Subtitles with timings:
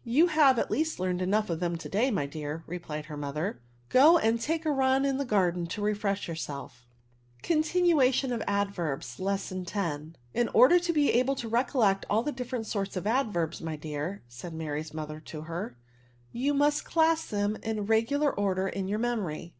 [0.16, 3.60] "You have, at least, had enough of them to day, my dear," replied her mother:
[3.90, 6.86] go and take a run in the garden to refresh yourselfr"
[7.42, 9.20] iLl>YEAB9« 79 CONTINUATION OF ADVERBS.
[9.20, 9.98] Lesson X«''
[10.40, 14.22] In order to be able to recollect all the different sorts of adverbs, my dear,"
[14.26, 15.76] said Mary's mother to her,
[16.32, 19.52] you must class them in regular order in your memory."